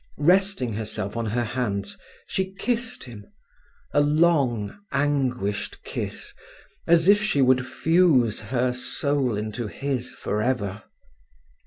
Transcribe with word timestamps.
Resting 0.17 0.73
herself 0.73 1.15
on 1.15 1.27
her 1.27 1.43
hands, 1.43 1.95
she 2.25 2.55
kissed 2.55 3.03
him—a 3.03 4.01
long, 4.01 4.75
anguished 4.91 5.83
kiss, 5.83 6.33
as 6.87 7.07
if 7.07 7.21
she 7.21 7.39
would 7.39 7.67
fuse 7.67 8.41
her 8.41 8.73
soul 8.73 9.37
into 9.37 9.67
his 9.67 10.11
for 10.11 10.41
ever. 10.41 10.81